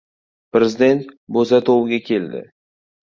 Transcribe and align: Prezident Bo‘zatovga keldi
Prezident 0.55 1.05
Bo‘zatovga 1.37 2.01
keldi 2.09 2.43